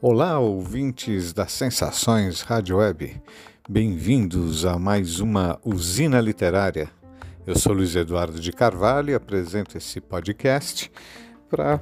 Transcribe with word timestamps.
Olá, 0.00 0.38
ouvintes 0.38 1.32
das 1.32 1.50
Sensações 1.52 2.42
Rádio 2.42 2.76
Web. 2.76 3.20
Bem-vindos 3.68 4.64
a 4.64 4.78
mais 4.78 5.20
uma 5.20 5.58
usina 5.64 6.20
literária. 6.20 6.88
Eu 7.46 7.58
sou 7.58 7.72
Luiz 7.72 7.96
Eduardo 7.96 8.38
de 8.38 8.52
Carvalho 8.52 9.10
e 9.10 9.14
apresento 9.14 9.76
esse 9.76 10.00
podcast 10.00 10.92
para 11.48 11.80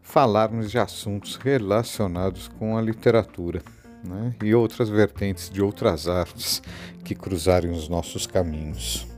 falarmos 0.00 0.70
de 0.70 0.78
assuntos 0.78 1.36
relacionados 1.36 2.46
com 2.46 2.78
a 2.78 2.82
literatura 2.82 3.60
né, 4.04 4.36
e 4.42 4.54
outras 4.54 4.88
vertentes 4.88 5.50
de 5.50 5.60
outras 5.60 6.06
artes 6.06 6.62
que 7.04 7.14
cruzarem 7.14 7.70
os 7.70 7.88
nossos 7.88 8.26
caminhos. 8.26 9.11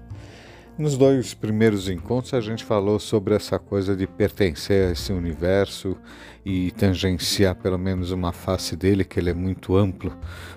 Nos 0.77 0.97
dois 0.97 1.35
primeiros 1.35 1.89
encontros 1.89 2.35
a 2.35 2.41
gente 2.41 2.65
falou 2.65 2.99
sobre 2.99 3.33
essa 3.33 3.61
coisa 3.61 3.95
de 3.95 4.09
pertencer 4.09 4.89
a 4.89 4.91
esse 4.91 5.13
universo 5.13 5.97
e 6.45 6.73
tangenciar 6.73 7.55
pelo 7.55 7.79
menos 7.79 8.11
uma 8.11 8.33
face 8.33 8.75
dele, 8.75 9.05
que 9.05 9.21
ele 9.21 9.31
é 9.31 9.35
muito 9.35 9.77
amplo, 9.77 10.13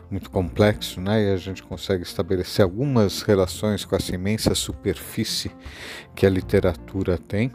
muito 0.10 0.32
complexo, 0.32 1.00
né? 1.00 1.24
E 1.24 1.32
a 1.32 1.38
gente 1.38 1.62
consegue 1.62 2.02
estabelecer 2.02 2.64
algumas 2.64 3.22
relações 3.22 3.86
com 3.86 3.96
essa 3.96 4.16
imensa 4.16 4.56
superfície 4.56 5.52
que 6.16 6.26
a 6.26 6.30
literatura 6.32 7.20
tem, 7.20 7.52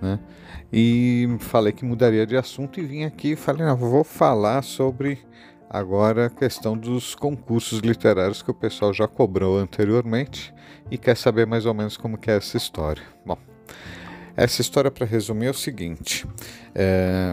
né? 0.00 0.20
E 0.72 1.26
falei 1.40 1.72
que 1.72 1.84
mudaria 1.84 2.24
de 2.24 2.36
assunto 2.36 2.78
e 2.78 2.84
vim 2.84 3.02
aqui 3.02 3.32
e 3.32 3.36
falei, 3.36 3.66
não, 3.66 3.76
vou 3.76 4.04
falar 4.04 4.62
sobre 4.62 5.18
Agora 5.76 6.24
a 6.24 6.30
questão 6.30 6.74
dos 6.74 7.14
concursos 7.14 7.80
literários 7.80 8.40
que 8.40 8.50
o 8.50 8.54
pessoal 8.54 8.94
já 8.94 9.06
cobrou 9.06 9.58
anteriormente 9.58 10.50
e 10.90 10.96
quer 10.96 11.14
saber 11.14 11.46
mais 11.46 11.66
ou 11.66 11.74
menos 11.74 11.98
como 11.98 12.16
que 12.16 12.30
é 12.30 12.36
essa 12.38 12.56
história. 12.56 13.02
Bom, 13.26 13.36
essa 14.34 14.62
história 14.62 14.90
para 14.90 15.04
resumir 15.04 15.48
é 15.48 15.50
o 15.50 15.54
seguinte: 15.54 16.26
é, 16.74 17.30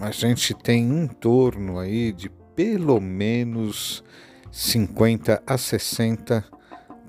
a 0.00 0.10
gente 0.10 0.54
tem 0.54 0.82
em 0.84 1.06
torno 1.06 1.78
aí 1.78 2.12
de 2.12 2.30
pelo 2.56 2.98
menos 2.98 4.02
50 4.50 5.42
a 5.46 5.58
60 5.58 6.42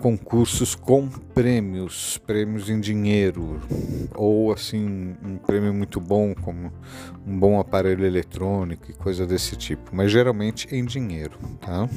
concursos 0.03 0.75
com 0.75 1.07
prêmios, 1.07 2.17
prêmios 2.27 2.69
em 2.69 2.77
dinheiro, 2.77 3.61
ou 4.13 4.51
assim, 4.51 5.15
um 5.23 5.37
prêmio 5.37 5.73
muito 5.73 5.97
bom, 6.01 6.35
como 6.35 6.73
um 7.25 7.39
bom 7.39 7.57
aparelho 7.57 8.05
eletrônico 8.05 8.91
e 8.91 8.93
coisa 8.93 9.25
desse 9.25 9.55
tipo, 9.55 9.95
mas 9.95 10.11
geralmente 10.11 10.67
em 10.75 10.83
dinheiro, 10.83 11.39
tá? 11.61 11.87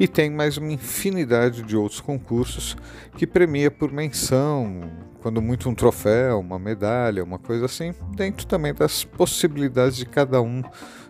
E 0.00 0.08
tem 0.08 0.30
mais 0.30 0.56
uma 0.56 0.72
infinidade 0.72 1.62
de 1.62 1.76
outros 1.76 2.00
concursos 2.00 2.74
que 3.18 3.26
premia 3.26 3.70
por 3.70 3.92
menção, 3.92 4.90
quando 5.20 5.42
muito 5.42 5.68
um 5.68 5.74
troféu, 5.74 6.40
uma 6.40 6.58
medalha, 6.58 7.22
uma 7.22 7.38
coisa 7.38 7.66
assim, 7.66 7.92
dentro 8.16 8.46
também 8.46 8.72
das 8.72 9.04
possibilidades 9.04 9.98
de 9.98 10.06
cada 10.06 10.40
um 10.40 10.62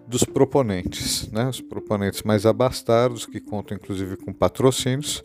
dos 0.08 0.24
proponentes, 0.24 1.30
né? 1.30 1.48
Os 1.48 1.60
proponentes 1.60 2.22
mais 2.24 2.44
abastados, 2.44 3.26
que 3.26 3.40
contam 3.40 3.76
inclusive 3.76 4.16
com 4.16 4.32
patrocínios, 4.32 5.22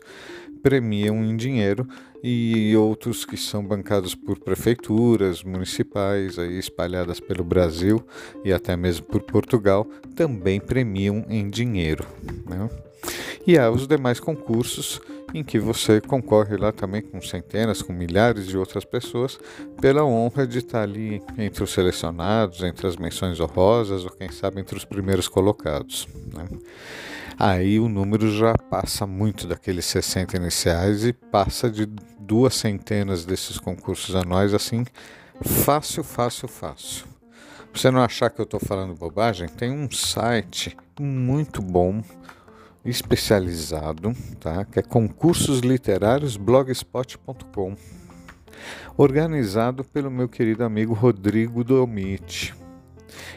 premiam 0.62 1.24
em 1.24 1.36
dinheiro 1.36 1.86
e 2.22 2.76
outros 2.76 3.24
que 3.24 3.36
são 3.36 3.64
bancados 3.64 4.14
por 4.14 4.38
prefeituras 4.38 5.42
municipais 5.42 6.38
aí 6.38 6.58
espalhadas 6.58 7.18
pelo 7.18 7.42
Brasil 7.42 8.04
e 8.44 8.52
até 8.52 8.76
mesmo 8.76 9.06
por 9.06 9.22
Portugal 9.22 9.86
também 10.14 10.60
premiam 10.60 11.24
em 11.28 11.48
dinheiro. 11.48 12.06
Né? 12.46 12.68
E 13.46 13.58
há 13.58 13.70
os 13.70 13.86
demais 13.86 14.20
concursos 14.20 15.00
em 15.34 15.42
que 15.44 15.58
você 15.58 16.00
concorre 16.00 16.56
lá 16.56 16.72
também 16.72 17.02
com 17.02 17.20
centenas, 17.20 17.82
com 17.82 17.92
milhares 17.92 18.46
de 18.46 18.56
outras 18.56 18.84
pessoas 18.84 19.38
pela 19.80 20.04
honra 20.04 20.46
de 20.46 20.58
estar 20.58 20.82
ali 20.82 21.22
entre 21.38 21.62
os 21.62 21.70
selecionados, 21.72 22.62
entre 22.62 22.86
as 22.86 22.96
menções 22.96 23.40
honrosas 23.40 24.04
ou 24.04 24.10
quem 24.10 24.30
sabe 24.30 24.60
entre 24.60 24.76
os 24.76 24.84
primeiros 24.84 25.28
colocados. 25.28 26.08
Né? 26.34 26.46
aí 27.40 27.80
o 27.80 27.88
número 27.88 28.30
já 28.30 28.54
passa 28.54 29.06
muito 29.06 29.46
daqueles 29.46 29.86
60 29.86 30.36
iniciais 30.36 31.06
e 31.06 31.12
passa 31.14 31.70
de 31.70 31.86
duas 32.18 32.54
centenas 32.54 33.24
desses 33.24 33.58
concursos 33.58 34.14
anuais 34.14 34.52
assim, 34.52 34.84
fácil, 35.40 36.04
fácil, 36.04 36.46
fácil. 36.46 37.06
Pra 37.72 37.80
você 37.80 37.90
não 37.90 38.02
achar 38.02 38.28
que 38.28 38.40
eu 38.40 38.44
estou 38.44 38.60
falando 38.60 38.94
bobagem, 38.94 39.48
tem 39.48 39.70
um 39.70 39.90
site 39.90 40.76
muito 41.00 41.62
bom, 41.62 42.02
especializado, 42.84 44.14
tá? 44.38 44.64
que 44.64 44.78
é 44.78 44.82
concursos 44.82 45.60
literários 45.60 46.36
blogspot.com, 46.36 47.76
organizado 48.96 49.84
pelo 49.84 50.10
meu 50.10 50.28
querido 50.28 50.64
amigo 50.64 50.94
Rodrigo 50.94 51.62
Domit. 51.62 52.54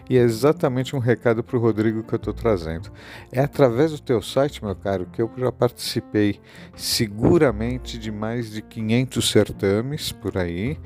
E 0.09 0.17
é 0.17 0.21
exatamente 0.21 0.95
um 0.95 0.99
recado 0.99 1.43
para 1.43 1.57
o 1.57 1.59
Rodrigo 1.59 2.03
que 2.03 2.13
eu 2.13 2.17
estou 2.17 2.33
trazendo. 2.33 2.91
É 3.31 3.39
através 3.39 3.91
do 3.91 3.99
teu 3.99 4.21
site, 4.21 4.63
meu 4.63 4.75
caro, 4.75 5.07
que 5.11 5.21
eu 5.21 5.31
já 5.37 5.51
participei 5.51 6.39
seguramente 6.75 7.97
de 7.97 8.11
mais 8.11 8.51
de 8.51 8.61
500 8.61 9.29
certames 9.29 10.11
por 10.11 10.37
aí, 10.37 10.77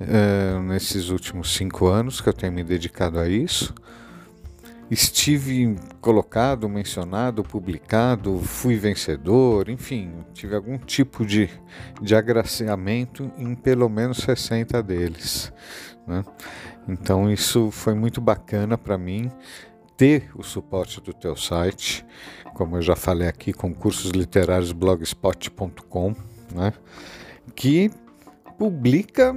uh, 0.00 0.62
nesses 0.62 1.10
últimos 1.10 1.54
cinco 1.54 1.86
anos 1.86 2.20
que 2.20 2.28
eu 2.28 2.32
tenho 2.32 2.52
me 2.52 2.64
dedicado 2.64 3.18
a 3.18 3.28
isso. 3.28 3.74
Estive 4.88 5.76
colocado, 6.00 6.68
mencionado, 6.68 7.42
publicado, 7.42 8.38
fui 8.38 8.76
vencedor, 8.76 9.68
enfim, 9.68 10.24
tive 10.32 10.54
algum 10.54 10.78
tipo 10.78 11.26
de, 11.26 11.50
de 12.00 12.14
agraciamento 12.14 13.30
em 13.36 13.54
pelo 13.54 13.88
menos 13.88 14.18
60 14.18 14.80
deles. 14.84 15.52
Né? 16.06 16.24
Então 16.88 17.30
isso 17.30 17.70
foi 17.72 17.94
muito 17.94 18.20
bacana 18.20 18.78
para 18.78 18.96
mim 18.96 19.30
ter 19.96 20.30
o 20.36 20.42
suporte 20.42 21.00
do 21.00 21.12
teu 21.12 21.34
site, 21.34 22.06
como 22.54 22.76
eu 22.76 22.82
já 22.82 22.94
falei 22.94 23.26
aqui, 23.26 23.52
concursos 23.52 24.10
literários 24.12 24.70
blogspot.com, 24.70 26.14
né? 26.54 26.72
que 27.56 27.90
publica 28.56 29.36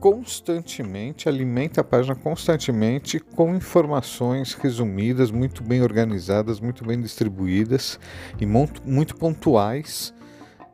constantemente, 0.00 1.28
alimenta 1.28 1.82
a 1.82 1.84
página 1.84 2.14
constantemente 2.14 3.20
com 3.20 3.54
informações 3.54 4.54
resumidas, 4.54 5.30
muito 5.30 5.62
bem 5.62 5.82
organizadas, 5.82 6.58
muito 6.58 6.84
bem 6.86 6.98
distribuídas 6.98 8.00
e 8.40 8.46
muito, 8.46 9.14
pontuais 9.14 10.14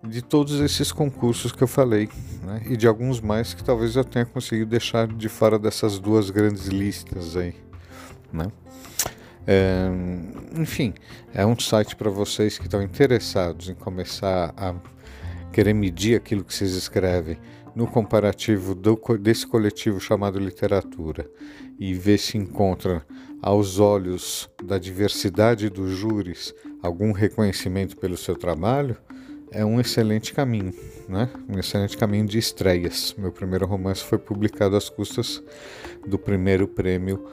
de 0.08 0.22
todos 0.22 0.60
esses 0.60 0.92
concursos 0.92 1.50
que 1.50 1.60
eu 1.60 1.66
falei 1.66 2.08
né? 2.44 2.62
e 2.66 2.76
de 2.76 2.86
alguns 2.86 3.20
mais 3.20 3.52
que 3.52 3.64
talvez 3.64 3.96
eu 3.96 4.04
tenha 4.04 4.24
conseguido 4.24 4.70
deixar 4.70 5.08
de 5.08 5.28
fora 5.28 5.58
dessas 5.58 5.98
duas 5.98 6.30
grandes 6.30 6.66
listas 6.66 7.36
aí. 7.36 7.56
Né? 8.32 8.46
É, 9.44 9.88
enfim, 10.56 10.94
é 11.34 11.44
um 11.44 11.58
site 11.58 11.96
para 11.96 12.10
vocês 12.10 12.58
que 12.58 12.66
estão 12.66 12.80
interessados 12.80 13.68
em 13.68 13.74
começar 13.74 14.54
a 14.56 14.72
querer 15.52 15.72
medir 15.72 16.16
aquilo 16.16 16.44
que 16.44 16.54
vocês 16.54 16.74
escrevem 16.74 17.38
no 17.76 17.86
comparativo 17.86 18.74
do, 18.74 18.98
desse 19.20 19.46
coletivo 19.46 20.00
chamado 20.00 20.38
literatura 20.38 21.30
e 21.78 21.92
ver 21.92 22.18
se 22.18 22.38
encontra 22.38 23.06
aos 23.42 23.78
olhos 23.78 24.48
da 24.64 24.78
diversidade 24.78 25.68
dos 25.68 25.90
júris 25.90 26.54
algum 26.82 27.12
reconhecimento 27.12 27.94
pelo 27.98 28.16
seu 28.16 28.34
trabalho, 28.34 28.96
é 29.52 29.62
um 29.62 29.78
excelente 29.78 30.32
caminho, 30.32 30.72
né? 31.06 31.28
Um 31.48 31.58
excelente 31.58 31.96
caminho 31.98 32.26
de 32.26 32.38
estreias. 32.38 33.14
Meu 33.16 33.30
primeiro 33.30 33.66
romance 33.66 34.02
foi 34.02 34.18
publicado 34.18 34.74
às 34.74 34.88
custas 34.88 35.42
do 36.06 36.18
primeiro 36.18 36.66
prêmio 36.66 37.26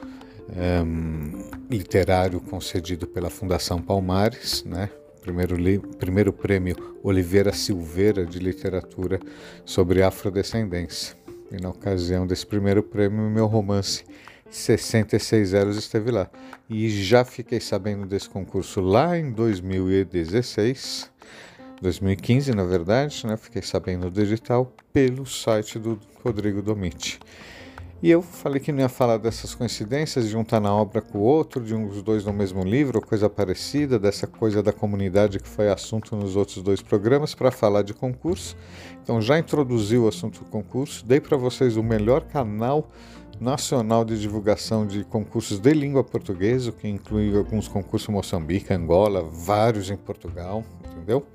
um, 0.48 0.60
ehm, 0.60 1.50
literário 1.70 2.38
concedido 2.38 3.06
pela 3.06 3.30
Fundação 3.30 3.80
Palmares, 3.80 4.62
né? 4.64 4.90
Primeiro, 5.24 5.56
primeiro 5.98 6.32
prêmio 6.34 6.76
Oliveira 7.02 7.50
Silveira 7.50 8.26
de 8.26 8.38
literatura 8.38 9.18
sobre 9.64 10.02
afrodescendência. 10.02 11.16
E 11.50 11.58
na 11.58 11.70
ocasião 11.70 12.26
desse 12.26 12.46
primeiro 12.46 12.82
prêmio, 12.82 13.30
meu 13.30 13.46
romance 13.46 14.04
66 14.50 15.48
Zeros 15.48 15.76
esteve 15.78 16.10
lá. 16.10 16.30
E 16.68 16.90
já 16.90 17.24
fiquei 17.24 17.58
sabendo 17.58 18.04
desse 18.04 18.28
concurso 18.28 18.82
lá 18.82 19.16
em 19.16 19.32
2016 19.32 21.10
2015, 21.80 22.54
na 22.54 22.64
verdade, 22.64 23.26
né? 23.26 23.36
Fiquei 23.38 23.62
sabendo 23.62 24.10
do 24.10 24.22
digital 24.22 24.70
pelo 24.92 25.24
site 25.24 25.78
do 25.78 25.98
Rodrigo 26.22 26.60
Domit. 26.60 27.18
E 28.02 28.10
eu 28.10 28.20
falei 28.20 28.60
que 28.60 28.70
não 28.70 28.80
ia 28.80 28.88
falar 28.88 29.16
dessas 29.16 29.54
coincidências 29.54 30.28
de 30.28 30.36
um 30.36 30.42
estar 30.42 30.58
tá 30.58 30.60
na 30.60 30.74
obra 30.74 31.00
com 31.00 31.18
o 31.18 31.22
outro, 31.22 31.64
de 31.64 31.74
um 31.74 31.88
dos 31.88 32.02
dois 32.02 32.24
no 32.24 32.32
mesmo 32.32 32.62
livro, 32.62 33.00
coisa 33.00 33.30
parecida, 33.30 33.98
dessa 33.98 34.26
coisa 34.26 34.62
da 34.62 34.72
comunidade 34.72 35.38
que 35.38 35.48
foi 35.48 35.70
assunto 35.70 36.14
nos 36.14 36.36
outros 36.36 36.62
dois 36.62 36.82
programas, 36.82 37.34
para 37.34 37.50
falar 37.50 37.82
de 37.82 37.94
concurso. 37.94 38.56
Então 39.02 39.22
já 39.22 39.38
introduzi 39.38 39.96
o 39.96 40.06
assunto 40.06 40.40
do 40.40 40.50
concurso, 40.50 41.04
dei 41.06 41.20
para 41.20 41.36
vocês 41.36 41.76
o 41.76 41.82
melhor 41.82 42.24
canal 42.24 42.90
nacional 43.40 44.04
de 44.04 44.20
divulgação 44.20 44.86
de 44.86 45.04
concursos 45.04 45.58
de 45.58 45.72
língua 45.72 46.04
portuguesa, 46.04 46.72
que 46.72 46.86
inclui 46.88 47.36
alguns 47.36 47.68
concursos 47.68 48.08
em 48.08 48.12
Moçambique, 48.12 48.72
Angola, 48.72 49.22
vários 49.22 49.90
em 49.90 49.96
Portugal, 49.96 50.64
entendeu? 50.90 51.26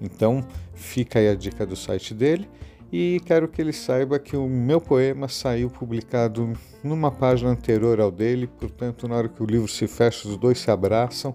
Então 0.00 0.44
fica 0.74 1.18
aí 1.18 1.28
a 1.28 1.34
dica 1.34 1.66
do 1.66 1.76
site 1.76 2.14
dele. 2.14 2.48
E 2.92 3.20
quero 3.24 3.48
que 3.48 3.60
ele 3.60 3.72
saiba 3.72 4.18
que 4.18 4.36
o 4.36 4.48
meu 4.48 4.80
poema 4.80 5.28
saiu 5.28 5.68
publicado 5.68 6.52
numa 6.84 7.10
página 7.10 7.50
anterior 7.50 8.00
ao 8.00 8.10
dele, 8.10 8.46
portanto, 8.46 9.08
na 9.08 9.16
hora 9.16 9.28
que 9.28 9.42
o 9.42 9.46
livro 9.46 9.66
se 9.66 9.88
fecha, 9.88 10.28
os 10.28 10.36
dois 10.36 10.58
se 10.58 10.70
abraçam 10.70 11.34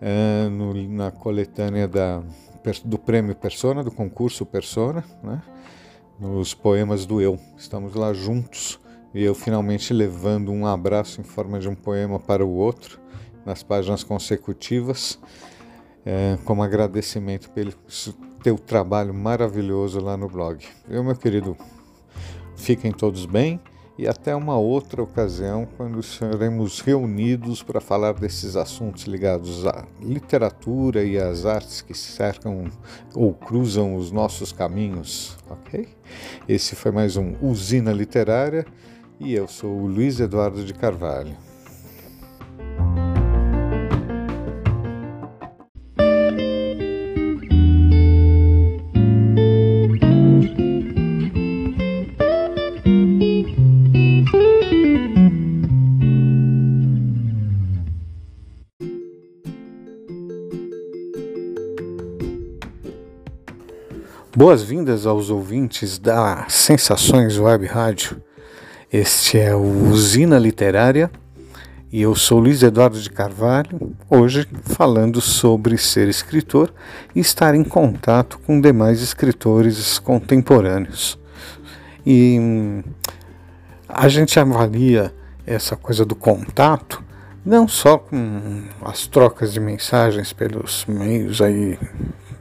é, 0.00 0.48
no, 0.48 0.72
na 0.88 1.10
coletânea 1.10 1.86
da, 1.86 2.22
do 2.84 2.98
prêmio 2.98 3.34
Persona, 3.36 3.84
do 3.84 3.90
concurso 3.90 4.46
Persona, 4.46 5.04
né? 5.22 5.42
nos 6.18 6.54
poemas 6.54 7.04
do 7.04 7.20
Eu. 7.20 7.38
Estamos 7.56 7.94
lá 7.94 8.12
juntos 8.12 8.80
e 9.14 9.22
eu 9.22 9.34
finalmente 9.34 9.92
levando 9.92 10.50
um 10.50 10.66
abraço 10.66 11.20
em 11.20 11.24
forma 11.24 11.58
de 11.58 11.68
um 11.68 11.74
poema 11.74 12.18
para 12.18 12.44
o 12.44 12.50
outro 12.50 13.00
nas 13.44 13.62
páginas 13.62 14.04
consecutivas, 14.04 15.18
é, 16.04 16.38
como 16.44 16.62
agradecimento 16.62 17.50
pelo 17.50 17.72
teu 18.42 18.58
trabalho 18.58 19.14
maravilhoso 19.14 20.00
lá 20.00 20.16
no 20.16 20.28
blog. 20.28 20.64
Eu, 20.88 21.04
meu 21.04 21.14
querido, 21.14 21.56
fiquem 22.56 22.92
todos 22.92 23.24
bem 23.24 23.60
e 23.98 24.08
até 24.08 24.34
uma 24.34 24.56
outra 24.56 25.02
ocasião 25.02 25.66
quando 25.76 26.00
estaremos 26.00 26.80
reunidos 26.80 27.62
para 27.62 27.80
falar 27.80 28.14
desses 28.14 28.56
assuntos 28.56 29.04
ligados 29.04 29.66
à 29.66 29.84
literatura 30.00 31.04
e 31.04 31.18
às 31.18 31.44
artes 31.44 31.82
que 31.82 31.94
cercam 31.94 32.64
ou 33.14 33.32
cruzam 33.34 33.94
os 33.94 34.10
nossos 34.10 34.50
caminhos, 34.50 35.36
ok? 35.48 35.88
Esse 36.48 36.74
foi 36.74 36.90
mais 36.90 37.16
um 37.16 37.34
Usina 37.40 37.92
Literária 37.92 38.66
e 39.20 39.34
eu 39.34 39.46
sou 39.46 39.70
o 39.70 39.86
Luiz 39.86 40.18
Eduardo 40.18 40.64
de 40.64 40.74
Carvalho. 40.74 41.36
Boas-vindas 64.34 65.04
aos 65.06 65.28
ouvintes 65.28 65.98
da 65.98 66.46
Sensações 66.48 67.36
Web 67.38 67.66
Rádio. 67.66 68.22
Este 68.90 69.38
é 69.38 69.54
o 69.54 69.90
Usina 69.90 70.38
Literária 70.38 71.10
e 71.92 72.00
eu 72.00 72.14
sou 72.14 72.38
Luiz 72.38 72.62
Eduardo 72.62 72.98
de 72.98 73.10
Carvalho, 73.10 73.94
hoje 74.08 74.48
falando 74.62 75.20
sobre 75.20 75.76
ser 75.76 76.08
escritor 76.08 76.72
e 77.14 77.20
estar 77.20 77.54
em 77.54 77.62
contato 77.62 78.40
com 78.46 78.58
demais 78.58 79.02
escritores 79.02 79.98
contemporâneos. 79.98 81.18
E 82.06 82.38
hum, 82.40 82.82
a 83.86 84.08
gente 84.08 84.40
avalia 84.40 85.14
essa 85.46 85.76
coisa 85.76 86.06
do 86.06 86.16
contato 86.16 87.04
não 87.44 87.68
só 87.68 87.98
com 87.98 88.62
as 88.80 89.06
trocas 89.06 89.52
de 89.52 89.60
mensagens 89.60 90.32
pelos 90.32 90.86
meios 90.86 91.42
aí 91.42 91.78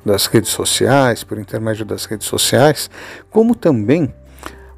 das 0.05 0.25
redes 0.25 0.49
sociais, 0.49 1.23
por 1.23 1.37
intermédio 1.37 1.85
das 1.85 2.05
redes 2.05 2.27
sociais, 2.27 2.89
como 3.29 3.55
também 3.55 4.13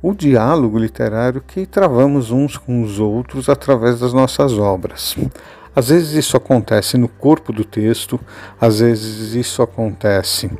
o 0.01 0.13
diálogo 0.13 0.77
literário 0.77 1.41
que 1.41 1.65
travamos 1.65 2.29
uns 2.29 2.57
com 2.57 2.83
os 2.83 2.99
outros 2.99 3.47
através 3.47 4.01
das 4.01 4.11
nossas 4.11 4.51
obras. 4.53 5.15
Às 5.75 5.89
vezes 5.89 6.11
isso 6.13 6.37
acontece 6.37 6.97
no 6.97 7.07
corpo 7.07 7.51
do 7.51 7.63
texto, 7.63 8.19
às 8.59 8.79
vezes 8.79 9.33
isso 9.33 9.61
acontece 9.61 10.51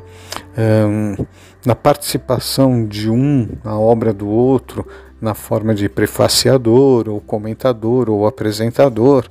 hum, 0.58 1.26
na 1.64 1.74
participação 1.74 2.86
de 2.86 3.08
um 3.08 3.48
na 3.62 3.78
obra 3.78 4.12
do 4.12 4.26
outro, 4.28 4.86
na 5.20 5.34
forma 5.34 5.74
de 5.74 5.88
prefaciador, 5.88 7.08
ou 7.08 7.20
comentador, 7.20 8.10
ou 8.10 8.26
apresentador 8.26 9.26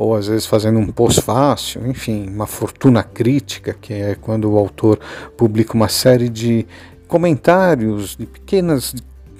ou 0.00 0.16
às 0.16 0.28
vezes 0.28 0.46
fazendo 0.46 0.78
um 0.78 0.86
pós-fácil, 0.86 1.86
enfim, 1.86 2.26
uma 2.26 2.46
fortuna 2.46 3.02
crítica, 3.02 3.76
que 3.78 3.92
é 3.92 4.14
quando 4.14 4.50
o 4.50 4.56
autor 4.56 4.98
publica 5.36 5.74
uma 5.74 5.88
série 5.88 6.30
de 6.30 6.66
comentários, 7.06 8.16
de 8.16 8.24
pequenas 8.24 8.94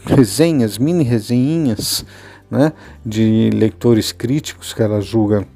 resenhas, 0.05 0.77
mini 0.77 1.03
resenhinhas, 1.03 2.05
né, 2.51 2.75
de 3.07 3.49
leitores 3.55 4.13
críticos 4.13 4.75
que 4.75 4.83
ela 4.83 5.01
julga 5.01 5.47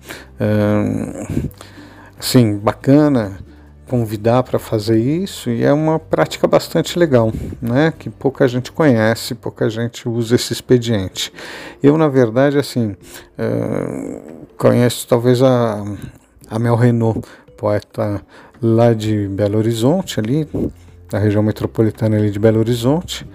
assim 2.19 2.57
bacana 2.57 3.39
convidar 3.87 4.43
para 4.43 4.59
fazer 4.59 4.99
isso 4.99 5.51
e 5.51 5.63
é 5.63 5.73
uma 5.73 5.99
prática 5.99 6.49
bastante 6.49 6.99
legal, 6.99 7.31
né? 7.61 7.93
Que 7.99 8.09
pouca 8.09 8.49
gente 8.49 8.73
conhece, 8.73 9.35
pouca 9.35 9.69
gente 9.69 10.09
usa 10.09 10.35
esse 10.35 10.55
expediente. 10.55 11.31
Eu, 11.83 11.99
na 11.99 12.09
verdade, 12.09 12.59
assim, 12.59 12.97
uh, 13.39 14.44
conheço 14.55 15.07
talvez 15.07 15.43
a, 15.43 15.85
a 16.49 16.59
Mel 16.59 16.77
Renault, 16.77 17.27
poeta 17.57 18.23
lá 18.63 18.93
de 18.93 19.29
Belo 19.29 19.59
Horizonte, 19.59 20.19
ali, 20.21 20.49
da 21.11 21.19
região 21.19 21.43
metropolitana 21.43 22.17
ali 22.17 22.31
de 22.31 22.39
Belo 22.39 22.59
Horizonte, 22.59 23.27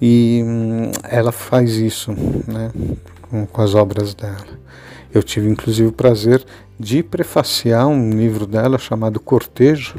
e 0.00 0.42
um, 0.44 0.90
ela 1.04 1.32
faz 1.32 1.76
isso, 1.76 2.12
né? 2.46 2.70
Com, 3.30 3.46
com 3.46 3.62
as 3.62 3.74
obras 3.74 4.14
dela. 4.14 4.46
Eu 5.12 5.22
tive 5.22 5.48
inclusive 5.48 5.88
o 5.88 5.92
prazer 5.92 6.44
de 6.78 7.02
prefaciar 7.02 7.88
um 7.88 8.10
livro 8.10 8.46
dela 8.46 8.78
chamado 8.78 9.18
Cortejo, 9.18 9.96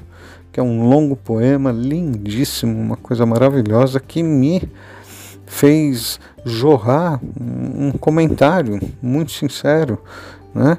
que 0.52 0.60
é 0.60 0.64
um 0.64 0.88
longo 0.88 1.16
poema 1.16 1.72
lindíssimo, 1.72 2.80
uma 2.80 2.96
coisa 2.96 3.26
maravilhosa 3.26 4.00
que 4.00 4.22
me 4.22 4.62
fez 5.46 6.20
jorrar 6.46 7.20
um 7.40 7.92
comentário 7.94 8.80
muito 9.02 9.32
sincero 9.32 10.00
né, 10.58 10.78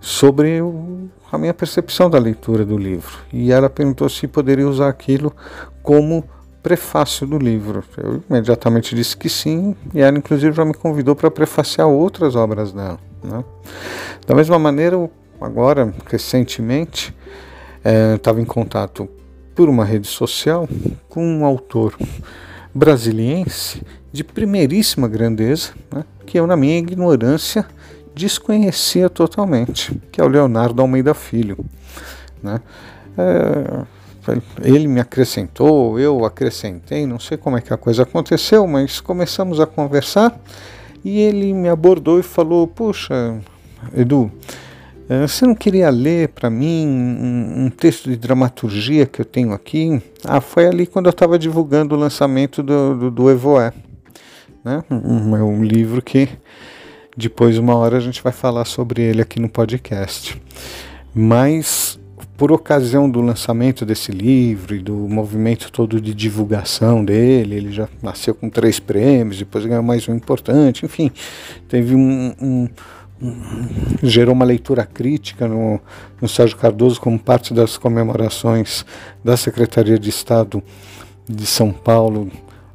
sobre 0.00 0.60
o, 0.60 1.08
a 1.30 1.38
minha 1.38 1.54
percepção 1.54 2.08
da 2.08 2.18
leitura 2.18 2.64
do 2.64 2.76
livro. 2.76 3.18
E 3.32 3.52
ela 3.52 3.68
perguntou 3.68 4.08
se 4.08 4.26
poderia 4.26 4.66
usar 4.66 4.88
aquilo 4.88 5.32
como 5.82 6.24
prefácio 6.62 7.26
do 7.26 7.38
livro. 7.38 7.84
Eu 7.96 8.22
imediatamente 8.28 8.94
disse 8.94 9.16
que 9.16 9.28
sim, 9.28 9.76
e 9.92 10.00
ela 10.00 10.16
inclusive 10.16 10.54
já 10.54 10.64
me 10.64 10.74
convidou 10.74 11.14
para 11.14 11.30
prefaciar 11.30 11.88
outras 11.88 12.34
obras 12.34 12.72
dela. 12.72 12.98
Né? 13.22 13.44
Da 14.26 14.34
mesma 14.34 14.58
maneira, 14.58 15.10
agora, 15.40 15.92
recentemente, 16.06 17.14
estava 18.16 18.38
é, 18.38 18.42
em 18.42 18.46
contato 18.46 19.08
por 19.54 19.68
uma 19.68 19.84
rede 19.84 20.06
social 20.06 20.68
com 21.08 21.24
um 21.24 21.44
autor 21.44 21.94
brasiliense 22.74 23.82
de 24.12 24.24
primeiríssima 24.24 25.08
grandeza, 25.08 25.70
né, 25.90 26.04
que 26.24 26.38
eu, 26.38 26.46
na 26.46 26.56
minha 26.56 26.78
ignorância, 26.78 27.66
desconhecia 28.14 29.08
totalmente, 29.08 30.00
que 30.10 30.20
é 30.20 30.24
o 30.24 30.28
Leonardo 30.28 30.80
Almeida 30.82 31.14
Filho. 31.14 31.58
Né. 32.42 32.60
É, 33.16 33.84
ele 34.62 34.86
me 34.86 35.00
acrescentou, 35.00 35.98
eu 35.98 36.24
acrescentei, 36.24 37.06
não 37.06 37.18
sei 37.18 37.36
como 37.36 37.56
é 37.56 37.60
que 37.60 37.72
a 37.72 37.76
coisa 37.76 38.04
aconteceu, 38.04 38.66
mas 38.66 39.00
começamos 39.00 39.58
a 39.58 39.66
conversar 39.66 40.40
e 41.04 41.18
ele 41.20 41.52
me 41.52 41.68
abordou 41.68 42.20
e 42.20 42.22
falou: 42.22 42.66
Puxa, 42.66 43.40
Edu, 43.96 44.30
eh, 45.08 45.26
você 45.26 45.44
não 45.44 45.54
queria 45.54 45.90
ler 45.90 46.28
para 46.28 46.48
mim 46.48 46.86
um, 46.86 47.64
um, 47.64 47.70
texto 47.70 48.08
de 48.08 48.16
dramaturgia 48.16 49.06
que 49.06 49.20
eu 49.20 49.24
tenho 49.24 49.52
aqui? 49.52 50.00
Ah, 50.24 50.40
foi 50.40 50.66
ali 50.66 50.86
quando 50.86 51.06
eu 51.06 51.10
estava 51.10 51.38
divulgando 51.38 51.94
o 51.94 51.98
lançamento 51.98 52.62
do, 52.62 52.96
do, 52.96 53.10
do 53.10 53.30
Evoé. 53.30 53.72
Né? 54.64 54.84
Um, 54.88 55.36
é 55.36 55.42
um 55.42 55.64
livro 55.64 56.00
que 56.00 56.28
depois, 57.16 57.58
uma 57.58 57.74
hora, 57.74 57.96
a 57.96 58.00
gente 58.00 58.22
vai 58.22 58.32
falar 58.32 58.64
sobre 58.64 59.02
ele 59.02 59.20
aqui 59.20 59.38
no 59.38 59.48
podcast. 59.48 60.40
Mas, 61.14 61.98
por 62.36 62.50
ocasião 62.50 63.08
do 63.08 63.20
lançamento 63.20 63.84
desse 63.84 64.10
livro 64.10 64.74
e 64.74 64.78
do 64.78 64.94
movimento 64.94 65.70
todo 65.70 66.00
de 66.00 66.14
divulgação 66.14 67.04
dele, 67.04 67.56
ele 67.56 67.72
já 67.72 67.88
nasceu 68.02 68.34
com 68.34 68.48
três 68.48 68.80
prêmios, 68.80 69.38
depois 69.38 69.66
ganhou 69.66 69.82
mais 69.82 70.08
um 70.08 70.14
importante, 70.14 70.86
enfim, 70.86 71.10
teve 71.68 71.94
um, 71.94 72.34
um 72.40 72.68
gerou 74.02 74.34
uma 74.34 74.44
leitura 74.44 74.84
crítica 74.84 75.46
no, 75.46 75.80
no 76.20 76.28
Sérgio 76.28 76.56
Cardoso 76.56 77.00
como 77.00 77.18
parte 77.18 77.54
das 77.54 77.76
comemorações 77.76 78.84
da 79.22 79.36
Secretaria 79.36 79.98
de 79.98 80.10
Estado 80.10 80.62
de 81.28 81.46
São 81.46 81.72
Paulo 81.72 82.28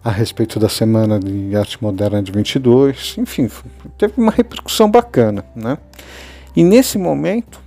a 0.08 0.12
respeito 0.12 0.58
da 0.58 0.70
Semana 0.70 1.20
de 1.20 1.54
Arte 1.54 1.84
Moderna 1.84 2.24
de 2.24 2.32
22. 2.32 3.16
Enfim, 3.18 3.50
teve 3.98 4.14
uma 4.16 4.32
repercussão 4.32 4.90
bacana. 4.90 5.44
Né? 5.54 5.78
E 6.56 6.64
nesse 6.64 6.98
momento, 6.98 7.60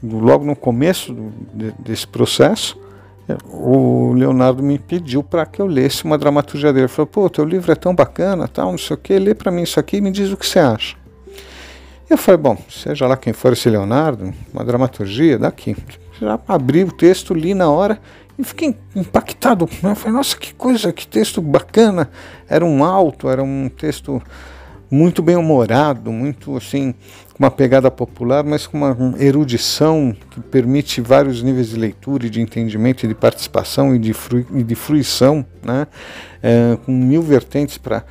logo 0.00 0.44
no 0.44 0.54
começo 0.54 1.12
do, 1.12 1.32
de, 1.52 1.72
desse 1.80 2.06
processo, 2.06 2.78
o 3.50 4.12
Leonardo 4.12 4.62
me 4.62 4.78
pediu 4.78 5.24
para 5.24 5.44
que 5.44 5.60
eu 5.60 5.66
lesse 5.66 6.04
uma 6.04 6.16
dramaturgia 6.16 6.72
dele. 6.72 6.84
Ele 6.84 6.88
falou: 6.88 7.08
pô, 7.08 7.28
teu 7.28 7.44
livro 7.44 7.72
é 7.72 7.74
tão 7.74 7.92
bacana, 7.92 8.46
tal, 8.46 8.70
não 8.70 8.78
sei 8.78 8.94
o 8.94 8.98
que, 8.98 9.18
lê 9.18 9.34
para 9.34 9.50
mim 9.50 9.62
isso 9.62 9.80
aqui 9.80 9.96
e 9.96 10.00
me 10.00 10.12
diz 10.12 10.30
o 10.30 10.36
que 10.36 10.46
você 10.46 10.60
acha. 10.60 10.96
Eu 12.08 12.16
falei, 12.16 12.38
bom, 12.38 12.56
seja 12.70 13.08
lá 13.08 13.16
quem 13.16 13.32
for 13.32 13.54
esse 13.54 13.68
Leonardo, 13.68 14.32
uma 14.52 14.64
dramaturgia, 14.64 15.38
daqui. 15.38 15.74
Já 16.20 16.38
abri 16.46 16.84
o 16.84 16.92
texto, 16.92 17.34
li 17.34 17.52
na 17.52 17.68
hora 17.68 17.98
e 18.38 18.44
fiquei 18.44 18.76
impactado. 18.94 19.68
Eu 19.82 19.94
falei, 19.94 20.16
nossa, 20.16 20.36
que 20.36 20.54
coisa, 20.54 20.92
que 20.92 21.06
texto 21.06 21.40
bacana. 21.40 22.10
Era 22.48 22.64
um 22.64 22.84
alto, 22.84 23.28
era 23.28 23.42
um 23.42 23.68
texto 23.68 24.22
muito 24.90 25.22
bem 25.22 25.36
humorado, 25.36 26.12
muito 26.12 26.56
assim, 26.56 26.94
com 27.32 27.42
uma 27.42 27.50
pegada 27.50 27.90
popular, 27.90 28.44
mas 28.44 28.66
com 28.66 28.78
uma 28.78 29.14
erudição 29.18 30.14
que 30.30 30.40
permite 30.40 31.00
vários 31.00 31.42
níveis 31.42 31.70
de 31.70 31.76
leitura 31.76 32.26
e 32.26 32.30
de 32.30 32.40
entendimento 32.40 33.04
e 33.04 33.08
de 33.08 33.14
participação 33.14 33.94
e 33.94 33.98
de, 33.98 34.12
e 34.52 34.62
de 34.62 34.74
fruição, 34.74 35.44
né? 35.62 35.86
É, 36.42 36.78
com 36.84 36.92
mil 36.92 37.22
vertentes 37.22 37.78
para 37.78 38.04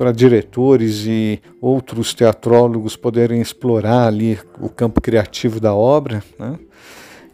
para 0.00 0.12
diretores 0.12 1.04
e 1.04 1.42
outros 1.60 2.14
teatrólogos 2.14 2.96
poderem 2.96 3.38
explorar 3.38 4.06
ali 4.06 4.38
o 4.58 4.66
campo 4.70 4.98
criativo 4.98 5.60
da 5.60 5.74
obra, 5.74 6.24
né? 6.38 6.58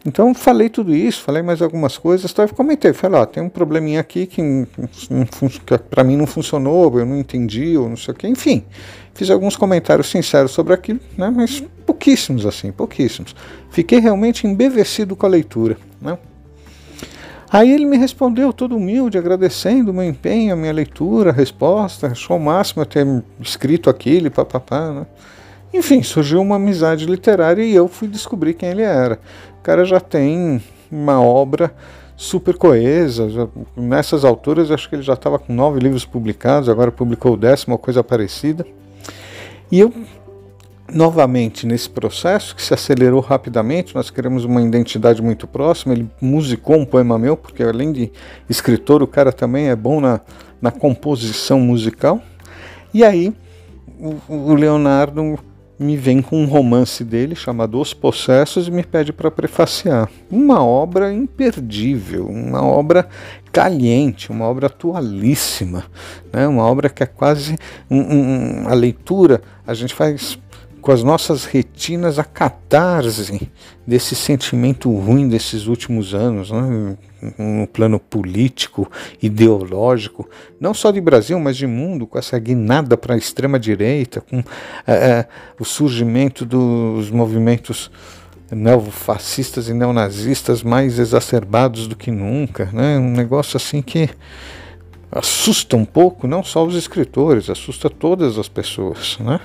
Então 0.07 0.33
falei 0.33 0.69
tudo 0.69 0.95
isso, 0.95 1.21
falei 1.21 1.41
mais 1.41 1.61
algumas 1.61 1.97
coisas, 1.97 2.31
tá? 2.31 2.47
comentei, 2.47 2.93
falei, 2.93 3.19
ó, 3.19 3.25
tem 3.25 3.43
um 3.43 3.49
probleminha 3.49 3.99
aqui 3.99 4.25
que, 4.25 4.41
que 5.01 5.77
para 5.89 6.01
mim 6.01 6.15
não 6.15 6.25
funcionou, 6.25 6.97
eu 6.97 7.05
não 7.05 7.17
entendi, 7.17 7.75
ou 7.75 7.89
não 7.89 7.97
sei 7.97 8.13
o 8.13 8.15
que, 8.15 8.25
enfim, 8.25 8.63
fiz 9.13 9.29
alguns 9.29 9.57
comentários 9.57 10.09
sinceros 10.09 10.51
sobre 10.51 10.73
aquilo, 10.73 11.01
né? 11.17 11.29
Mas 11.29 11.61
pouquíssimos 11.85 12.45
assim, 12.45 12.71
pouquíssimos. 12.71 13.35
Fiquei 13.69 13.99
realmente 13.99 14.47
embevecido 14.47 15.13
com 15.13 15.25
a 15.25 15.29
leitura, 15.29 15.75
né? 16.01 16.17
Aí 17.49 17.69
ele 17.69 17.85
me 17.85 17.97
respondeu 17.97 18.53
todo 18.53 18.77
humilde, 18.77 19.17
agradecendo 19.17 19.91
o 19.91 19.93
meu 19.93 20.05
empenho, 20.05 20.53
a 20.53 20.55
minha 20.55 20.71
leitura, 20.71 21.31
a 21.31 21.33
resposta, 21.33 22.07
achou 22.07 22.37
o 22.37 22.39
máximo 22.39 22.83
eu 22.83 22.85
ter 22.85 23.05
escrito 23.41 23.89
aquilo, 23.89 24.31
papapá, 24.31 24.89
né? 24.89 25.05
Enfim, 25.77 26.01
surgiu 26.01 26.41
uma 26.41 26.55
amizade 26.55 27.05
literária 27.05 27.63
e 27.63 27.75
eu 27.75 27.87
fui 27.87 28.07
descobrir 28.07 28.55
quem 28.55 28.69
ele 28.69 28.81
era. 28.81 29.19
O 29.59 29.61
cara 29.61 29.85
já 29.85 29.99
tem 29.99 30.59
uma 30.91 31.21
obra 31.21 31.71
super 32.15 32.57
coesa. 32.57 33.29
Já, 33.29 33.47
nessas 33.75 34.25
alturas, 34.25 34.71
acho 34.71 34.89
que 34.89 34.95
ele 34.95 35.03
já 35.03 35.13
estava 35.13 35.37
com 35.37 35.53
nove 35.53 35.79
livros 35.79 36.03
publicados, 36.03 36.67
agora 36.67 36.91
publicou 36.91 37.33
o 37.33 37.37
décimo, 37.37 37.75
ou 37.75 37.77
coisa 37.77 38.03
parecida. 38.03 38.65
E 39.71 39.79
eu, 39.79 39.93
novamente, 40.91 41.67
nesse 41.67 41.91
processo 41.91 42.55
que 42.55 42.63
se 42.63 42.73
acelerou 42.73 43.19
rapidamente, 43.19 43.93
nós 43.93 44.09
queremos 44.09 44.45
uma 44.45 44.63
identidade 44.63 45.21
muito 45.21 45.45
próxima. 45.45 45.93
Ele 45.93 46.09
musicou 46.19 46.75
um 46.75 46.85
poema 46.85 47.19
meu, 47.19 47.37
porque 47.37 47.61
além 47.61 47.91
de 47.91 48.11
escritor, 48.49 49.03
o 49.03 49.07
cara 49.07 49.31
também 49.31 49.69
é 49.69 49.75
bom 49.75 50.01
na, 50.01 50.21
na 50.59 50.71
composição 50.71 51.59
musical. 51.59 52.19
E 52.91 53.03
aí, 53.03 53.31
o, 53.99 54.15
o 54.27 54.55
Leonardo 54.55 55.37
me 55.79 55.95
vem 55.95 56.21
com 56.21 56.41
um 56.41 56.45
romance 56.45 57.03
dele 57.03 57.35
chamado 57.35 57.79
Os 57.79 57.93
Possessos 57.93 58.67
e 58.67 58.71
me 58.71 58.83
pede 58.83 59.13
para 59.13 59.29
prefaciar. 59.29 60.09
Uma 60.31 60.63
obra 60.63 61.13
imperdível, 61.13 62.27
uma 62.27 62.63
obra 62.63 63.07
caliente, 63.51 64.31
uma 64.31 64.45
obra 64.45 64.67
atualíssima, 64.67 65.85
né? 66.33 66.47
uma 66.47 66.63
obra 66.63 66.89
que 66.89 67.03
é 67.03 67.05
quase 67.05 67.55
um, 67.89 67.99
um, 67.99 68.67
a 68.67 68.73
leitura, 68.73 69.41
a 69.65 69.73
gente 69.73 69.93
faz 69.93 70.39
com 70.81 70.91
as 70.91 71.03
nossas 71.03 71.45
retinas 71.45 72.19
a 72.19 72.23
catarse 72.23 73.49
desse 73.85 74.15
sentimento 74.15 74.91
ruim 74.91 75.27
desses 75.27 75.67
últimos 75.67 76.13
anos, 76.13 76.51
né? 76.51 76.97
no 77.37 77.65
plano 77.67 77.99
político, 77.99 78.89
ideológico, 79.21 80.29
não 80.59 80.73
só 80.73 80.91
de 80.91 81.01
Brasil, 81.01 81.39
mas 81.39 81.57
de 81.57 81.65
mundo, 81.65 82.05
com 82.05 82.17
essa 82.17 82.37
guinada 82.37 82.95
para 82.95 83.15
a 83.15 83.17
extrema-direita, 83.17 84.21
com 84.21 84.43
é, 84.85 84.93
é, 84.93 85.27
o 85.59 85.65
surgimento 85.65 86.45
dos 86.45 87.09
movimentos 87.09 87.89
neofascistas 88.51 89.67
e 89.67 89.73
neonazistas 89.73 90.63
mais 90.63 90.99
exacerbados 90.99 91.87
do 91.87 91.95
que 91.95 92.11
nunca, 92.11 92.69
né? 92.71 92.97
um 92.97 93.11
negócio 93.11 93.57
assim 93.57 93.81
que 93.81 94.09
assusta 95.11 95.77
um 95.77 95.85
pouco, 95.85 96.27
não 96.27 96.43
só 96.43 96.65
os 96.65 96.75
escritores, 96.75 97.49
assusta 97.49 97.89
todas 97.89 98.37
as 98.37 98.47
pessoas. 98.47 99.17
Né? 99.19 99.39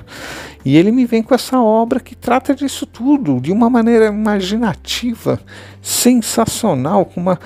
E 0.64 0.76
ele 0.76 0.90
me 0.90 1.06
vem 1.06 1.22
com 1.22 1.34
essa 1.34 1.60
obra 1.60 2.00
que 2.00 2.14
trata 2.14 2.54
disso 2.54 2.86
tudo, 2.86 3.40
de 3.40 3.52
uma 3.52 3.70
maneira 3.70 4.06
imaginativa, 4.06 5.40
sensacional, 5.80 7.04
com 7.04 7.20
uma, 7.20 7.38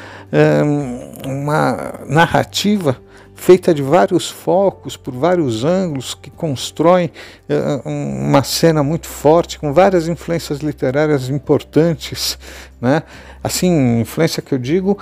uma 1.24 2.00
narrativa 2.06 2.96
feita 3.36 3.74
de 3.74 3.82
vários 3.82 4.30
focos, 4.30 4.96
por 4.96 5.14
vários 5.14 5.62
ângulos, 5.62 6.14
que 6.14 6.30
constroem 6.30 7.12
uh, 7.48 7.88
uma 7.88 8.42
cena 8.42 8.82
muito 8.82 9.06
forte, 9.06 9.58
com 9.58 9.72
várias 9.74 10.08
influências 10.08 10.60
literárias 10.60 11.28
importantes. 11.28 12.38
Né? 12.80 13.02
Assim, 13.44 14.00
influência 14.00 14.42
que 14.42 14.52
eu 14.52 14.58
digo 14.58 14.98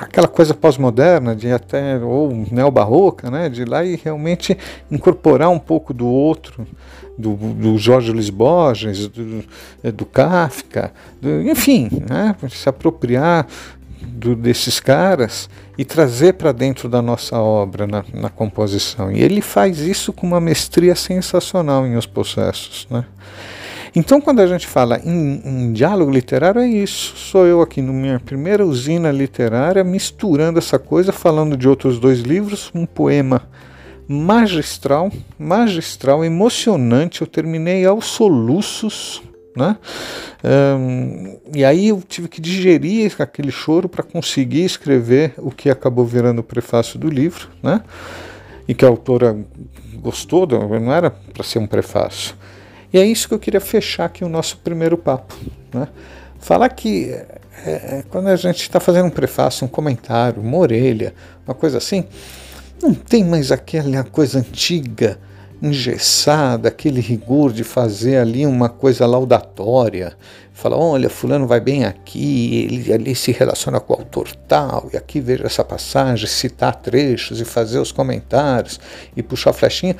aquela 0.00 0.28
coisa 0.28 0.52
pós-moderna 0.54 1.34
de 1.34 1.50
até 1.50 1.98
ou 1.98 2.32
neobarroca, 2.50 3.30
né, 3.30 3.48
de 3.48 3.64
lá 3.64 3.84
e 3.84 3.96
realmente 3.96 4.56
incorporar 4.90 5.48
um 5.50 5.58
pouco 5.58 5.94
do 5.94 6.06
outro, 6.06 6.66
do, 7.16 7.34
do 7.34 7.78
Jorge 7.78 8.12
Luiz 8.12 8.30
Borges, 8.30 9.08
do, 9.08 9.44
do 9.92 10.04
Kafka, 10.04 10.92
do, 11.20 11.42
enfim, 11.42 11.88
né, 12.08 12.34
se 12.50 12.68
apropriar 12.68 13.46
do, 14.02 14.34
desses 14.34 14.80
caras 14.80 15.48
e 15.78 15.84
trazer 15.84 16.34
para 16.34 16.52
dentro 16.52 16.88
da 16.88 17.02
nossa 17.02 17.38
obra 17.38 17.86
na, 17.86 18.04
na, 18.12 18.28
composição. 18.28 19.12
E 19.12 19.22
ele 19.22 19.40
faz 19.40 19.78
isso 19.78 20.12
com 20.12 20.26
uma 20.26 20.40
mestria 20.40 20.94
sensacional 20.94 21.86
em 21.86 21.96
Os 21.96 22.06
Processos, 22.06 22.86
né. 22.90 23.04
Então, 23.98 24.20
quando 24.20 24.40
a 24.40 24.46
gente 24.46 24.66
fala 24.66 25.00
em, 25.02 25.40
em, 25.42 25.72
diálogo 25.72 26.10
literário, 26.10 26.60
é 26.60 26.68
isso. 26.68 27.16
Sou 27.16 27.46
eu 27.46 27.62
aqui 27.62 27.80
na 27.80 27.94
minha 27.94 28.20
primeira 28.20 28.62
usina 28.62 29.10
literária, 29.10 29.82
misturando 29.82 30.58
essa 30.58 30.78
coisa, 30.78 31.12
falando 31.12 31.56
de 31.56 31.66
outros 31.66 31.98
dois 31.98 32.20
livros, 32.20 32.70
um 32.74 32.84
poema 32.84 33.48
magistral, 34.06 35.10
magistral, 35.38 36.22
emocionante. 36.22 37.22
Eu 37.22 37.26
terminei 37.26 37.86
aos 37.86 38.04
soluços, 38.04 39.22
né? 39.56 39.78
Um, 40.44 41.38
e 41.54 41.64
aí 41.64 41.88
eu 41.88 42.02
tive 42.06 42.28
que 42.28 42.38
digerir 42.38 43.16
aquele 43.18 43.50
choro 43.50 43.88
para 43.88 44.02
conseguir 44.02 44.66
escrever 44.66 45.32
o 45.38 45.50
que 45.50 45.70
acabou 45.70 46.04
virando 46.04 46.40
o 46.40 46.44
prefácio 46.44 46.98
do 46.98 47.08
livro, 47.08 47.48
né? 47.62 47.80
E 48.68 48.74
que 48.74 48.84
a 48.84 48.88
autora 48.88 49.34
gostou, 49.94 50.46
não 50.46 50.92
era 50.92 51.10
para 51.10 51.42
ser 51.42 51.60
um 51.60 51.66
prefácio 51.66 52.34
e 52.92 52.98
é 52.98 53.04
isso 53.04 53.28
que 53.28 53.34
eu 53.34 53.38
queria 53.38 53.60
fechar 53.60 54.06
aqui 54.06 54.24
o 54.24 54.28
nosso 54.28 54.58
primeiro 54.58 54.96
papo. 54.96 55.34
Né? 55.72 55.88
Falar 56.38 56.68
que 56.68 57.10
é, 57.64 57.70
é 57.70 58.04
quando 58.08 58.28
a 58.28 58.36
gente 58.36 58.62
está 58.62 58.78
fazendo 58.80 59.06
um 59.06 59.10
prefácio, 59.10 59.64
um 59.64 59.68
comentário, 59.68 60.42
uma 60.42 60.56
orelha, 60.56 61.14
uma 61.46 61.54
coisa 61.54 61.78
assim, 61.78 62.04
não 62.82 62.94
tem 62.94 63.24
mais 63.24 63.50
aquela 63.50 64.04
coisa 64.04 64.38
antiga, 64.38 65.18
engessada, 65.62 66.68
aquele 66.68 67.00
rigor 67.00 67.52
de 67.52 67.64
fazer 67.64 68.18
ali 68.18 68.46
uma 68.46 68.68
coisa 68.68 69.06
laudatória. 69.06 70.14
Falar, 70.52 70.76
olha, 70.76 71.10
fulano 71.10 71.46
vai 71.46 71.60
bem 71.60 71.84
aqui, 71.84 72.68
ele 72.70 72.92
ali 72.92 73.14
se 73.14 73.30
relaciona 73.32 73.78
com 73.78 73.92
o 73.92 73.96
autor 73.96 74.28
tal, 74.48 74.88
e 74.92 74.96
aqui 74.96 75.20
veja 75.20 75.44
essa 75.44 75.64
passagem, 75.64 76.26
citar 76.26 76.76
trechos 76.76 77.40
e 77.40 77.44
fazer 77.44 77.78
os 77.78 77.92
comentários 77.92 78.80
e 79.14 79.22
puxar 79.22 79.50
a 79.50 79.52
flechinha. 79.52 79.96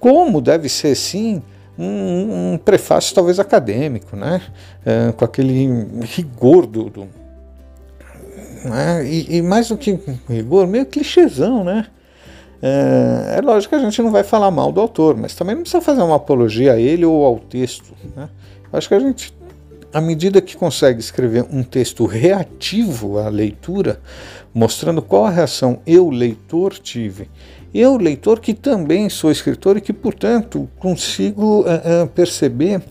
Como 0.00 0.40
deve 0.40 0.68
ser 0.68 0.94
sim 0.94 1.42
um, 1.78 2.54
um 2.54 2.58
prefácio 2.58 3.14
talvez 3.14 3.38
acadêmico, 3.38 4.16
né? 4.16 4.42
É, 4.84 5.12
com 5.12 5.24
aquele 5.24 5.86
rigor 6.02 6.66
do. 6.66 6.90
do 6.90 7.08
né? 8.64 9.06
e, 9.06 9.36
e, 9.36 9.42
mais 9.42 9.68
do 9.68 9.76
que 9.76 9.98
rigor, 10.28 10.66
meio 10.66 10.84
clichêzão, 10.84 11.62
né? 11.62 11.86
É, 12.60 13.36
é, 13.36 13.40
lógico 13.40 13.76
que 13.76 13.80
a 13.80 13.84
gente 13.84 14.02
não 14.02 14.10
vai 14.10 14.24
falar 14.24 14.50
mal 14.50 14.72
do 14.72 14.80
autor, 14.80 15.16
mas 15.16 15.34
também 15.34 15.54
não 15.54 15.62
precisa 15.62 15.80
fazer 15.80 16.02
uma 16.02 16.16
apologia 16.16 16.72
a 16.72 16.80
ele 16.80 17.04
ou 17.04 17.24
ao 17.24 17.38
texto. 17.38 17.94
Né? 18.16 18.28
Acho 18.72 18.88
que 18.88 18.94
a 18.94 18.98
gente, 18.98 19.32
à 19.92 20.00
medida 20.00 20.40
que 20.40 20.56
consegue 20.56 20.98
escrever 20.98 21.46
um 21.52 21.62
texto 21.62 22.04
reativo 22.04 23.18
à 23.18 23.28
leitura, 23.28 24.00
mostrando 24.52 25.00
qual 25.00 25.24
a 25.24 25.30
reação 25.30 25.78
eu, 25.86 26.10
leitor, 26.10 26.74
tive 26.74 27.30
eu, 27.74 27.96
leitor, 27.96 28.40
que 28.40 28.54
também 28.54 29.08
sou 29.08 29.30
escritor 29.30 29.76
e 29.76 29.80
que, 29.80 29.92
portanto, 29.92 30.68
consigo 30.78 31.60
uh, 31.60 32.04
uh, 32.04 32.08
perceber 32.08 32.82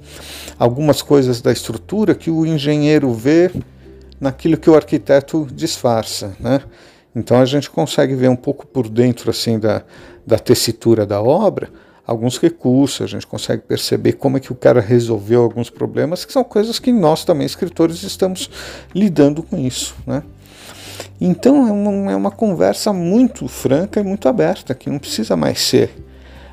algumas 0.58 1.02
coisas 1.02 1.42
da 1.42 1.52
estrutura 1.52 2.14
que 2.14 2.30
o 2.30 2.46
engenheiro 2.46 3.12
vê 3.14 3.52
naquilo 4.20 4.58
que 4.58 4.70
o 4.70 4.76
arquiteto 4.76 5.48
disfarça, 5.52 6.36
né? 6.40 6.62
Então 7.16 7.40
a 7.40 7.46
gente 7.46 7.70
consegue 7.70 8.14
ver 8.14 8.30
um 8.30 8.36
pouco 8.36 8.68
por 8.68 8.88
dentro 8.88 9.32
assim 9.32 9.58
da, 9.58 9.84
da 10.26 10.38
tessitura 10.38 11.06
da 11.06 11.22
obra, 11.22 11.70
alguns 12.06 12.38
recursos, 12.38 13.02
a 13.02 13.08
gente 13.08 13.26
consegue 13.28 13.64
perceber 13.64 14.14
como 14.14 14.38
é 14.38 14.40
que 14.40 14.52
o 14.52 14.56
cara 14.56 14.80
resolveu 14.80 15.42
alguns 15.42 15.70
problemas, 15.70 16.24
que 16.24 16.32
são 16.32 16.44
coisas 16.44 16.80
que 16.80 16.92
nós 16.92 17.26
também 17.26 17.46
escritores 17.46 18.04
estamos 18.04 18.50
lidando 18.94 19.42
com 19.44 19.58
isso, 19.58 19.96
né? 20.06 20.24
Então 21.20 21.68
é 21.68 21.72
uma, 21.72 22.12
é 22.12 22.16
uma 22.16 22.32
conversa 22.32 22.94
muito 22.94 23.48
franca 23.48 24.00
e 24.00 24.04
muito 24.04 24.28
aberta, 24.30 24.76
que 24.76 24.90
não 24.90 25.00
precisa 25.00 25.36
mais 25.36 25.60
ser 25.60 25.90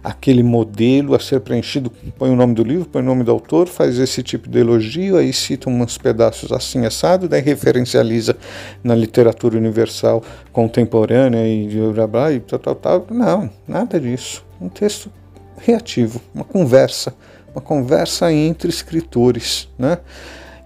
aquele 0.04 0.42
modelo 0.42 1.14
a 1.14 1.18
ser 1.18 1.40
preenchido, 1.40 1.90
põe 2.18 2.28
o 2.28 2.36
nome 2.36 2.54
do 2.54 2.62
livro, 2.62 2.86
põe 2.86 3.00
o 3.00 3.04
nome 3.04 3.24
do 3.24 3.30
autor, 3.30 3.66
faz 3.66 3.98
esse 3.98 4.22
tipo 4.22 4.50
de 4.50 4.58
elogio, 4.58 5.16
aí 5.16 5.32
cita 5.32 5.70
uns 5.70 5.96
pedaços 5.96 6.52
assim 6.52 6.84
assado, 6.84 7.26
daí 7.26 7.40
referencializa 7.40 8.36
na 8.82 8.94
literatura 8.94 9.56
universal 9.56 10.22
contemporânea 10.52 11.48
e 11.48 11.66
blá 11.94 12.06
blá 12.06 12.32
e 12.32 12.40
tal, 12.40 12.58
tal, 12.58 12.74
tal. 12.74 13.06
Não, 13.10 13.48
nada 13.66 13.98
disso. 13.98 14.44
Um 14.60 14.68
texto 14.68 15.10
reativo, 15.56 16.20
uma 16.34 16.44
conversa, 16.44 17.14
uma 17.54 17.62
conversa 17.62 18.30
entre 18.30 18.68
escritores, 18.68 19.68
né? 19.78 19.98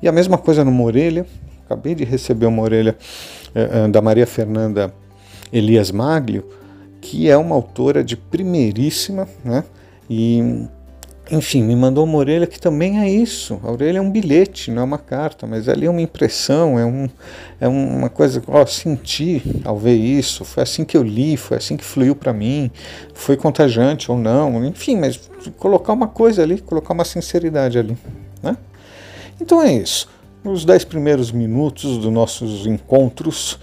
E 0.03 0.09
a 0.09 0.13
mesma 0.13 0.37
coisa 0.37 0.65
no 0.65 0.73
Morelha, 0.73 1.25
acabei 1.65 1.95
de 1.95 2.03
receber 2.03 2.47
uma 2.47 2.63
orelha 2.63 2.97
da 3.91 4.01
Maria 4.01 4.27
Fernanda 4.27 4.93
Elias 5.53 5.91
Maglio, 5.91 6.45
que 7.01 7.29
é 7.29 7.37
uma 7.37 7.55
autora 7.55 8.05
de 8.05 8.17
primeiríssima, 8.17 9.29
né? 9.45 9.65
E 10.09 10.67
enfim, 11.31 11.63
me 11.63 11.77
mandou 11.77 12.05
uma 12.05 12.17
orelha 12.17 12.47
que 12.47 12.59
também 12.59 13.01
é 13.01 13.11
isso. 13.11 13.61
A 13.63 13.71
orelha 13.71 13.99
é 13.99 14.01
um 14.01 14.11
bilhete, 14.11 14.71
não 14.71 14.83
é 14.83 14.85
uma 14.85 14.99
carta, 14.99 15.47
mas 15.47 15.69
ali 15.69 15.87
é 15.87 15.91
uma 15.91 16.01
impressão, 16.01 16.79
é, 16.79 16.87
um, 16.87 17.09
é 17.61 17.69
uma 17.69 18.09
coisa, 18.09 18.43
ó, 18.49 18.65
senti 18.65 19.43
ao 19.65 19.77
ver 19.77 19.97
isso, 19.97 20.45
foi 20.45 20.63
assim 20.63 20.85
que 20.85 20.97
eu 20.97 21.03
li, 21.03 21.37
foi 21.37 21.59
assim 21.59 21.77
que 21.77 21.85
fluiu 21.85 22.17
para 22.17 22.33
mim, 22.33 22.71
foi 23.13 23.37
contagiante 23.37 24.11
ou 24.11 24.17
não, 24.17 24.65
enfim, 24.65 24.97
mas 24.97 25.21
colocar 25.59 25.93
uma 25.93 26.09
coisa 26.09 26.43
ali, 26.43 26.61
colocar 26.61 26.95
uma 26.95 27.05
sinceridade 27.05 27.79
ali, 27.79 27.97
né? 28.43 28.57
Então 29.39 29.63
é 29.63 29.73
isso. 29.73 30.09
Os 30.45 30.65
dez 30.65 30.85
primeiros 30.85 31.33
minutos 31.33 31.99
dos 31.99 32.13
nossos 32.13 32.67
encontros 32.67 33.59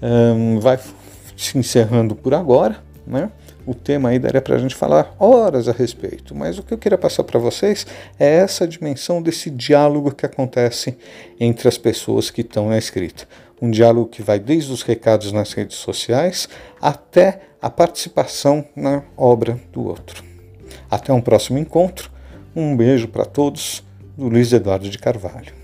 um, 0.00 0.60
vai 0.60 0.78
se 1.36 1.58
encerrando 1.58 2.14
por 2.14 2.34
agora, 2.34 2.82
né? 3.06 3.30
O 3.66 3.74
tema 3.74 4.08
aí 4.08 4.18
daria 4.18 4.40
para 4.40 4.56
a 4.56 4.58
gente 4.58 4.74
falar 4.74 5.14
horas 5.18 5.68
a 5.68 5.72
respeito, 5.72 6.34
mas 6.34 6.58
o 6.58 6.62
que 6.62 6.72
eu 6.72 6.78
queria 6.78 6.96
passar 6.96 7.24
para 7.24 7.38
vocês 7.38 7.86
é 8.18 8.36
essa 8.36 8.66
dimensão 8.66 9.20
desse 9.20 9.50
diálogo 9.50 10.12
que 10.12 10.24
acontece 10.24 10.96
entre 11.38 11.68
as 11.68 11.76
pessoas 11.76 12.30
que 12.30 12.40
estão 12.40 12.68
na 12.68 12.78
escrita. 12.78 13.28
Um 13.60 13.70
diálogo 13.70 14.08
que 14.08 14.22
vai 14.22 14.38
desde 14.38 14.72
os 14.72 14.82
recados 14.82 15.30
nas 15.32 15.52
redes 15.52 15.76
sociais 15.76 16.48
até 16.80 17.42
a 17.60 17.68
participação 17.68 18.64
na 18.74 19.02
obra 19.16 19.60
do 19.70 19.86
outro. 19.86 20.24
Até 20.90 21.12
um 21.12 21.20
próximo 21.20 21.58
encontro. 21.58 22.10
Um 22.56 22.76
beijo 22.76 23.06
para 23.06 23.24
todos, 23.24 23.84
do 24.16 24.28
Luiz 24.28 24.52
Eduardo 24.52 24.88
de 24.88 24.98
Carvalho. 24.98 25.59